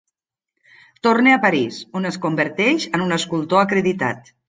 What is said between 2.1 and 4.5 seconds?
es converteix en un escultor acreditat.